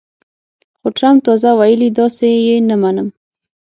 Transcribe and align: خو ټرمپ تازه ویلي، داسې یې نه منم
خو 0.79 0.87
ټرمپ 0.97 1.19
تازه 1.25 1.49
ویلي، 1.59 1.89
داسې 1.99 2.27
یې 2.47 2.55
نه 2.69 2.75
منم 2.81 3.07